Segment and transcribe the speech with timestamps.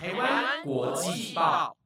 [0.00, 1.76] 台湾国际报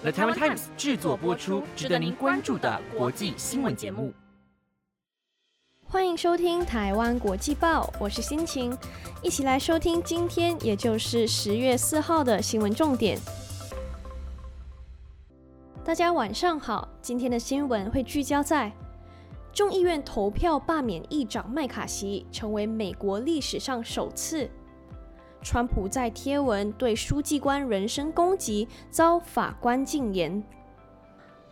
[0.00, 4.10] ，The Taiwan Times 制作播出，值得您关注的国际新闻节目。
[5.86, 8.74] 欢迎收听台湾国际报，我是心情，
[9.22, 13.18] 一起来收听今天，也就是十月四号的新闻重点。
[15.84, 18.72] 大家晚上好，今天的新闻会聚焦在
[19.52, 24.48] 众议院投票罢免议长麦卡锡，成为美国历史上首次。
[25.42, 30.42] 川普在贴文对书记官人身攻击，遭法官禁言。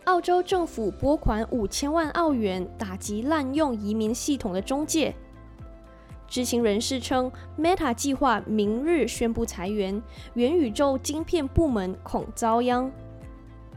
[0.05, 5.15] 澳洲政府拨款五千万澳元打击滥用移民系统的中介。
[6.29, 10.03] 知情人士称，Meta 计划明日宣布裁员，
[10.35, 12.91] 元宇宙晶片部门恐遭殃。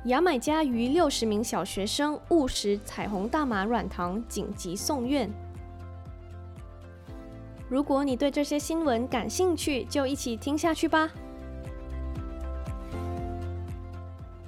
[0.05, 5.31] 牙买加逾六十名小学生误食彩虹大麻软糖，紧急送院。
[7.69, 11.07] 如果你对这些新闻感兴趣，就一起听下去吧。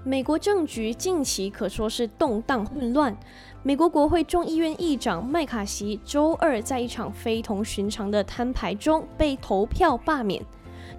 [0.04, 3.16] 美国政局近期可说是动荡混乱。
[3.62, 10.44] 美国国会众议院议长麦卡锡周二在一场非同寻常的摊牌中被投票罢免，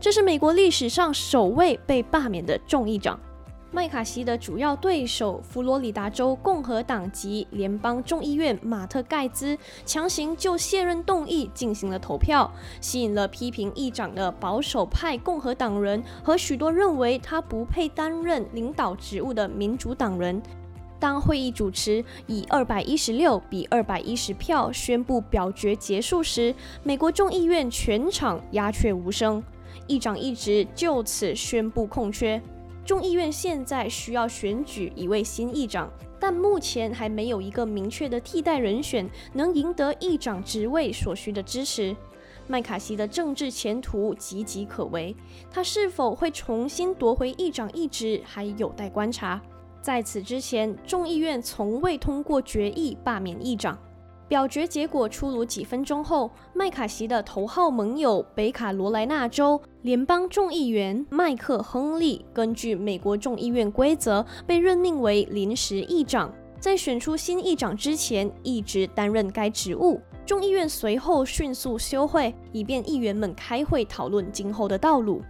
[0.01, 3.19] 这是美国历史上首位被罢免的众议长。
[3.75, 9.57] 麦卡锡的主要对手佛罗里达州共和党籍联邦众议院马特盖兹
[9.87, 20.43] 强行就卸任动议进行了投票，吸引了批评议长的保守派共和党人和许多认为他不配担任领导职务的民主党人。
[21.01, 29.43] 当会议主持以二百一十六比二百一十票宣布表决结束时，美国众议院全场鸦雀无声，
[29.87, 32.41] 议长一职就此宣布空缺。
[32.85, 41.95] 众议院现在需要选举一位新议长，但目前还没有一个明确的替代人选能赢得议长职位所需的支持。
[42.49, 45.15] 麦卡锡的政治前途岌岌可危，
[45.49, 49.41] 他是否会重新夺回议长一职还有待观察。
[49.81, 53.79] 在此之前，众议院从未通过决议罢免议长。
[54.33, 70.01] 表决结果出炉几分钟后，麦卡锡的头号盟友北卡罗来纳州联邦众议员麦克·亨利，根据美国众议院规则被任命为临时议长，在选出新议长之前一直担任该职务。
[70.25, 75.21] 众议院随后迅速休会，以便议员们开会讨论今后的道路。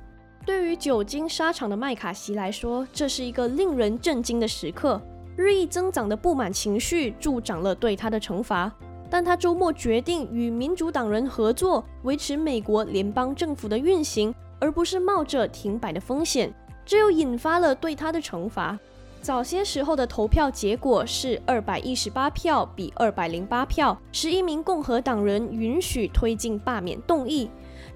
[0.46, 5.02] 对于久经沙场的麦卡锡来说，这是一个令人震惊的时刻。
[5.34, 8.72] 日益增长的不满情绪助长了对他的惩罚。
[9.12, 16.50] 但他周末决定与民主党人合作，维持美国联邦政府的运行，而不是冒着停摆的风险，
[16.82, 18.78] 这又引发了对他的惩罚。
[19.20, 27.50] 早些时候的投票结果是二百一十八票比二百零八票，十一名共和党人允许推进罢免动议。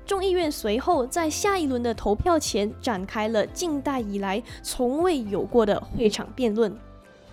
[0.04, 6.76] 众议院随后在下一轮的投票前展开了近代以来从未有过的会场辩论。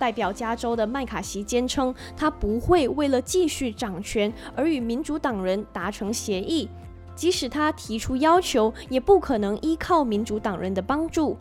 [0.04, 6.68] 代表加州的麦卡锡坚称，他不会为了继续掌权而与民主党人达成协议，
[7.14, 11.38] 即使他提出要求，也不可能依靠民主党人的帮助。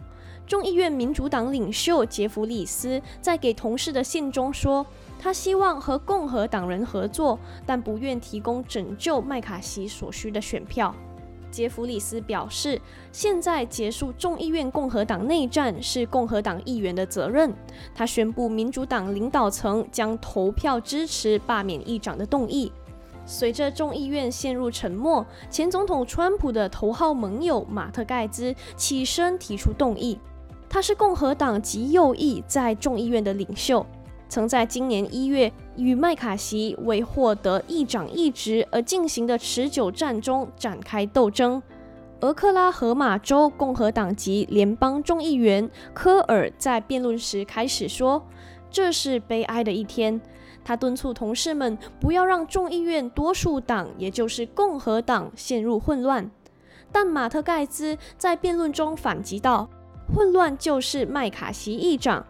[0.47, 4.85] 众议院民主党领袖杰弗里斯在给同事的信中说，
[5.19, 10.95] 他希望和共和党人合作，但不愿提供拯救麦卡锡所需的选票。
[11.53, 12.81] 杰弗里斯表示，
[13.11, 17.53] 现在结束众议院共和党内战是共和党议员的责任。
[17.93, 22.71] 他宣布，民主党领导层将投票支持罢免议长的动议。
[23.25, 30.19] 随着众议院陷入沉默，前总统川普的头号盟友马特盖兹起身提出动议。
[30.67, 33.85] 他是共和党极右翼在众议院的领袖。
[34.27, 41.61] 曾在今年一月与麦卡锡为获得议长一职而进行的持久战中展开斗争。
[42.21, 48.25] 俄克拉荷马州共和党籍联邦众议员科尔在辩论时开始说
[48.71, 50.19] ：“这是悲哀的一天。”
[50.65, 56.31] 他敦促同事们不要让众议院多数党，也就是共和党陷入混乱。
[56.89, 59.69] 但马特盖兹在辩论中反击道
[60.15, 62.25] ：“混乱就是麦卡锡议长。”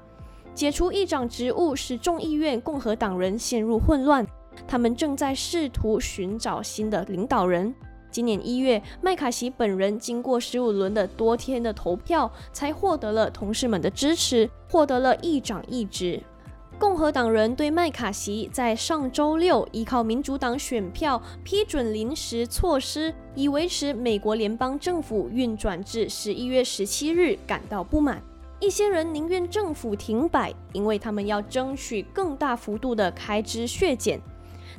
[0.55, 4.25] 解除议长职务使众议院共和党人陷入混乱，
[4.67, 7.73] 他们正在试图寻找新的领导人。
[8.11, 16.21] 今年一月，麦卡锡本人经过十五轮的多天的投票，才获得了同事们的支持，获得了议长一职。
[16.77, 28.21] 共和党人对麦卡锡在上周六依靠民主党选票批准临时措施，以维持美国联邦政府运转至十一月十七日感到不满。
[28.63, 34.21] 一些人宁愿政府停摆，因为他们要争取更大幅度的开支削减。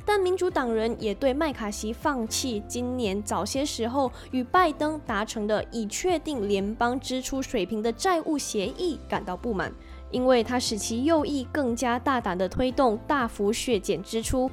[0.03, 9.71] 但民主党人也对麦卡锡放弃今年早些时候与拜登达成的已确定联邦支出水平的债务协议感到不满，
[10.09, 14.49] 因为它使其右翼更加大胆地推动大幅削减支出。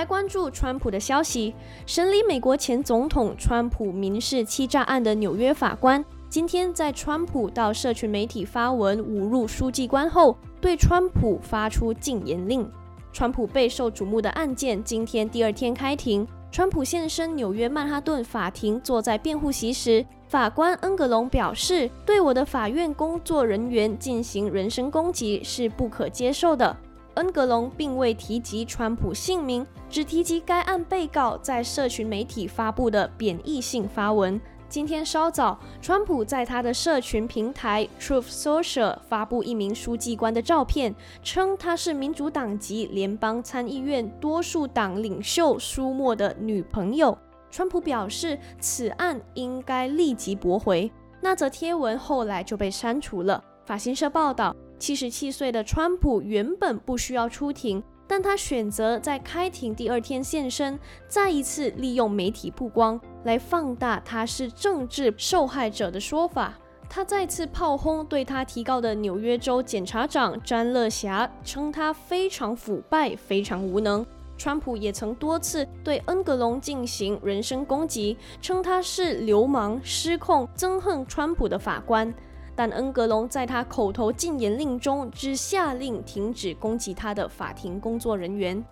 [0.00, 1.54] 来关注川普的消息。
[1.84, 12.66] 审理美国前总统川普民事欺诈案的纽约法官，今天在川普到社群媒体发文侮辱书记官后，对川普发出禁言令。
[13.12, 26.74] 川普备受瞩目的案件今天第二天开庭，川普现身纽约曼哈顿法庭，坐在辩护席时，法官恩格隆表示：“对我的法院工作人员进行人身攻击是不可接受的。”
[27.20, 34.40] 恩格隆并未提及川普姓名，只提及该案被告在社群媒体发布的贬义性发文。
[34.70, 47.18] 今天稍早，川普在他的社群平台 Truth Social 发布一名书记官的照片，称她是民主党籍联邦参议院多数党领袖舒默的女朋友。
[47.50, 50.90] 川普表示，此案应该立即驳回。
[51.20, 53.44] 那则贴文后来就被删除了。
[53.66, 54.56] 法新社报道。
[54.80, 66.58] 七十七岁的川普原本不需要出庭，但他选择在开庭第二天现身，再一次利用媒体曝光来放大他是政治受害者的说法。
[66.88, 74.04] 他再次炮轰对他提告的纽约州检察长詹乐霞，称他非常腐败、非常无能。
[74.38, 82.12] 川普也曾多次对恩格隆进行人身攻击，称他是流氓、失控、憎恨川普的法官。
[82.54, 88.62] 但恩格隆在他口头禁言令中只下令停止攻击他的法庭工作人员。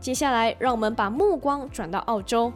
[0.00, 2.52] 接下来，让我们把目光转到澳洲。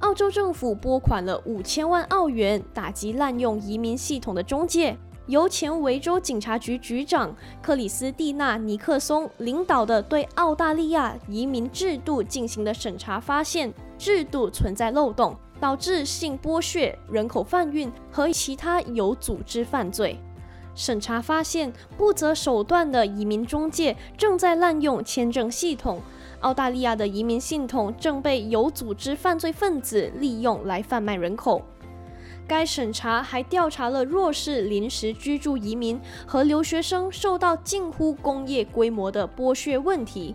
[0.00, 4.96] 澳洲政府拨款了五千万澳元打击滥用移民系统的中介，
[5.26, 15.36] 由前维州警察局局长克里斯蒂娜·尼克松领导的对澳大利亚移民制度进行的审查发现，制度存在漏洞。
[15.62, 20.18] 导致性剥削、人口贩运和其他有组织犯罪。
[20.74, 26.00] 审查发现，不择手段的移民中介正在滥用签证系统。
[26.40, 31.62] 澳大利亚的移民系统正被有组织犯罪分子利用来贩卖人口。
[32.48, 40.34] 该审查还调查了弱势临时居住移民和留学生受到近乎工业规模的剥削问题。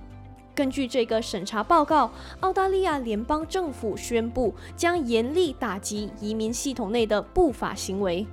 [0.58, 2.10] 根据这个审查报告，
[2.40, 8.26] 澳大利亚联邦政府宣布将严厉打击移民系统内的不法行为。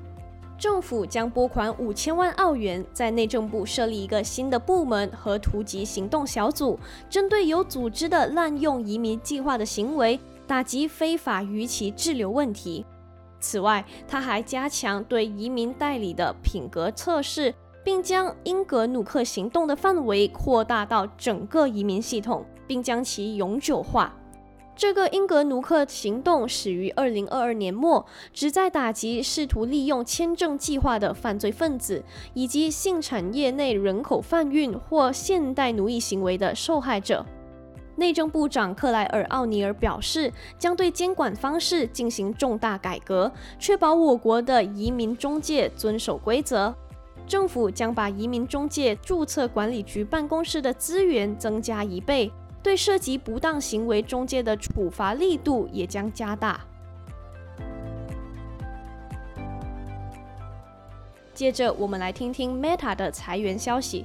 [0.56, 6.80] 政府将拨款五千万澳元，在内政部设立一个新的部门和突击行动小组，
[7.10, 12.86] 针对有组织的滥用移民计划的行为，打击非法逾期滞留问题。
[13.38, 17.54] 此外，他还加强对移民代理的品格测试。
[17.84, 24.16] 并将英格努克行动的范围扩大到整个移民系统，并将其永久化。
[24.76, 32.02] 这个英格努克行动始于二零二二年末，旨在打击试图利用签证计划的犯罪分子，
[32.32, 37.24] 以及性产业内人口贩运或现代奴役行为的受害者。
[37.96, 46.74] 内政部长克莱尔·奥尼尔表示，将对监管方式进行重大改革，确保我国的移民中介遵守规则。
[47.26, 52.30] 政府将把移民中介注册管理局办公室的资源增加一倍，
[52.62, 56.60] 对涉及不当行为中介的处罚力度也将加大。
[61.32, 64.04] 接着，我们来听听 Meta 的裁员消息。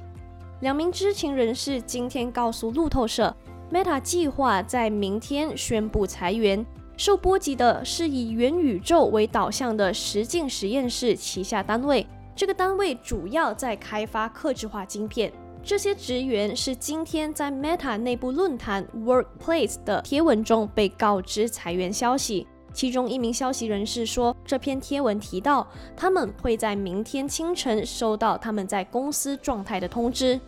[0.60, 3.34] 两名知情人士今天告诉路透社
[3.70, 6.64] ，Meta 计划在明天宣布裁员。
[6.96, 12.06] 受波及的是以元宇宙为导向的实境实验室旗下单位。
[12.40, 15.30] 这个单位主要在开发客制化晶片。
[15.62, 22.46] 这些职员是今天在 Meta 内部论坛 Workplace 的贴文中被告知裁员消息。
[22.72, 30.40] 其中一名消息人士说，这篇贴文提到他们会在明天清晨收到他们在公司状态的通知。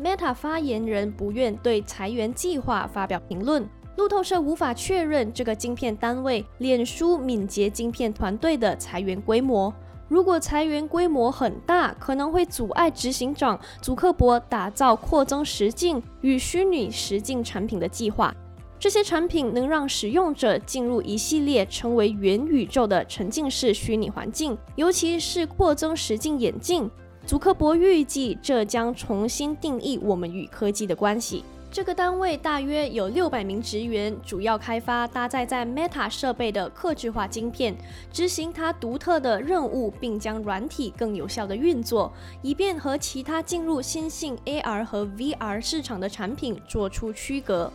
[0.00, 3.68] Meta 发言人不愿对裁员计划发表评论。
[3.96, 9.74] 路透社无法确认这个晶片单位脸书敏捷晶片团队的裁员规模。
[10.08, 18.34] 如果裁员规模很大，可能会阻碍执行长祖克伯打造扩增实境与虚拟实境产品的计划。
[18.78, 26.90] 这些产品能让使用者进入一系列称为元宇宙的沉浸式虚拟环境，尤其是扩增实境眼镜。
[27.24, 31.42] 祖克伯预计这将重新定义我们与科技的关系。
[31.74, 37.76] 这个单位大约有六百名职员，主要开发搭载在 Meta 设备的客制化晶片，
[38.12, 42.12] 执行它独特的任务，并将软体更有效的运作，
[42.42, 47.72] 以便和其他进入新兴 AR 和 VR 市场的产品做出区隔。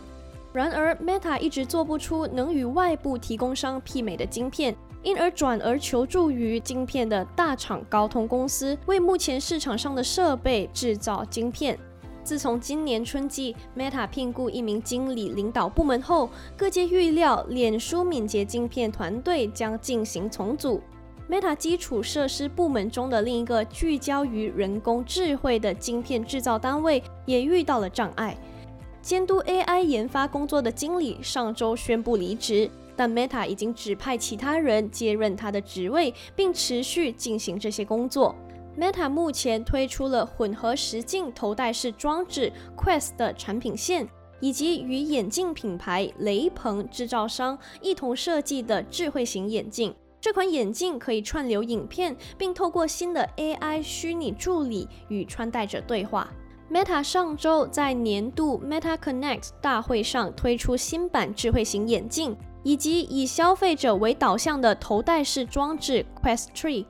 [0.54, 11.78] 然而，Meta 一直做不出能与外部提供商媲美的晶片，因而转而求助于晶片的大厂高通公司，为目前市场上的设备制造晶片。
[12.22, 20.80] 自从今年春季，Meta 聘雇一名经理领导部门后，各界预料脸书敏捷晶片团队将进行重组。
[21.28, 28.36] Meta 基础设施部门中的另一个聚焦于人工智慧的晶片制造单位也遇到了障碍。
[29.00, 38.34] 监督 AI 研发工作的经理上周宣布离职，但 Meta 已经指派其他人接任他的职位，并持续进行这些工作。
[38.78, 44.08] Meta 目前推出了混合实境头戴式装置 Quest 的产品线，
[44.40, 49.94] 以及与眼镜品牌雷朋制造商一同设计的智慧型眼镜。
[50.20, 56.30] 这款眼镜可以串流影片，并透过新的 AI 虚拟助理与穿戴者对话。
[56.70, 66.84] Meta 上周在年度 Meta Connect 大会上推出新版智慧型眼镜，以及以消费者为导向的头戴式装置 Quest 3。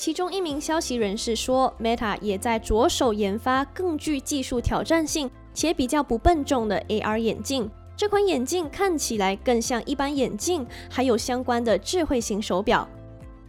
[0.00, 7.70] 其中一名消息人士说，Meta 也在着手研发更具技术挑战性且比较不笨重的 AR 眼镜。
[7.94, 12.88] 这款眼镜看起来更像一般眼镜，还有相关的智慧型手表。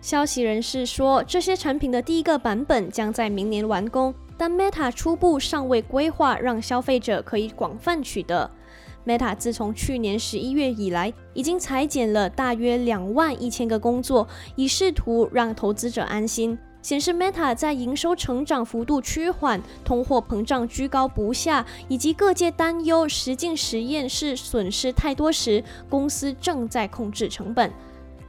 [0.01, 4.13] 消息人士说，这些产品的第一个版本将在明年完工。
[4.37, 8.51] 但 Meta 初步尚未规划让消费者可以广泛取得。
[9.05, 16.57] Meta 自从去年十一月以来，已经裁减了大约两万一千个工作，以试图让投资者安心。
[16.81, 27.71] 显示 Meta 在营收成长幅度趋缓、通货膨胀居高不下，以及各界担忧实境实验室损失太多时，公司正在控制成本。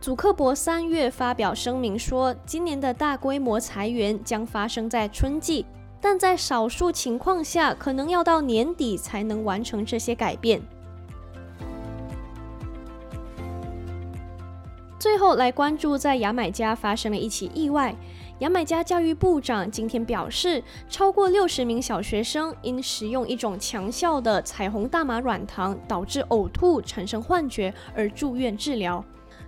[0.02, 5.64] 祖克伯三月发表声明说，今年的大规模裁员将发生在春季。
[6.02, 10.60] 但在少数情况下，可能要到年底才能完成这些改变。
[14.98, 17.94] 最后来关注，在牙买加发生了一起意外。
[18.40, 29.04] 牙买加教育部长今天表示，超过六十名小学生因食用一种强效的彩虹大麻软糖，导致呕吐、产生幻觉而住院治疗。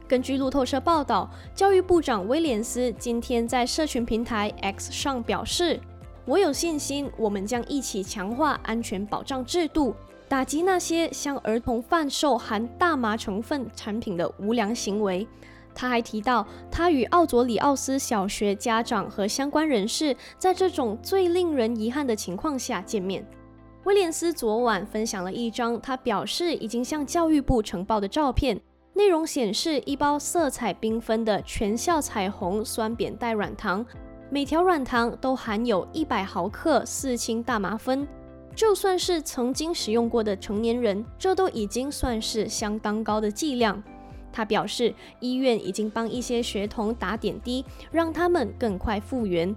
[0.06, 5.80] 根据路透社报道，教育部长威廉斯今天在社群平台 X 上表示。
[6.26, 9.94] 我有信心，我们将一起强化安全保障制度，
[10.26, 15.26] 打击那些向儿童贩售含大麻成分产品的无良行为。
[15.74, 23.26] 他还提到，他与奥佐里奥斯小学家长和相关人士在这种最令人遗憾的情况下见面。
[23.84, 28.58] 威廉斯昨晚分享了一张他表示已经向教育部呈报的照片，
[28.94, 33.84] 内容显示一包色彩缤纷的全效彩虹酸扁带软糖。
[34.30, 38.06] 每条软糖都含有一百毫克四氢大麻酚，
[38.54, 43.80] 就算是曾经使用过的成年人，这都已经算是相当高的剂量。
[44.32, 49.54] 他表示，医院已经帮一些学童打点滴，让他们更快复原。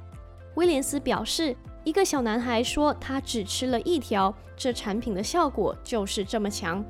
[0.53, 6.83] 威廉斯表示，一个小男孩说他只吃了一条，这产品的效果就是这么强。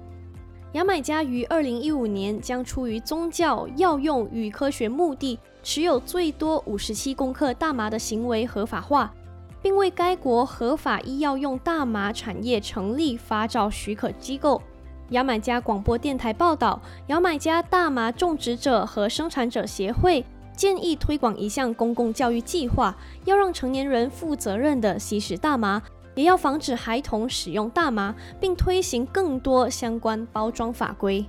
[0.78, 5.40] 牙买加于二零一五年将出于宗教、药用与科学目的。
[5.64, 9.12] 持有最多五十七公克大麻的行为合法化，
[9.60, 14.62] 并为该国合法医药用大麻产业成立发照许可机构。
[15.10, 20.24] 牙买加广播电台报道，牙买加大麻种植者和生产者协会
[20.56, 25.82] 建议推广一项公共教育计划，要让成年人负责任地吸食大麻，
[26.18, 31.24] 也要防止孩童使用大麻，并推行更多相关包装法规。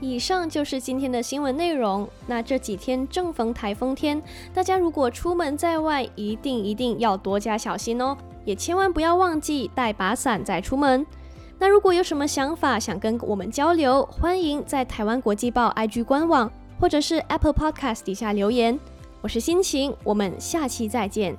[0.00, 2.08] 以上就是今天的新闻内容。
[2.28, 4.22] 那这几天正逢台风天，
[4.54, 11.04] 大家如果出门在外，一定一定要多加小心哦，也千万不要忘记带把伞再出门。
[11.58, 18.78] 那如果有什么想法想跟我们交流，欢迎在台湾国际报 IG 官网或者是 Apple Podcast 底下留言。
[19.22, 21.36] 我是心情，我们下期再见。